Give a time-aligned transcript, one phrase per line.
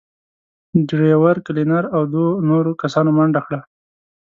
[0.87, 3.59] ډرېور، کلينر او دوو نورو کسانو منډه کړه.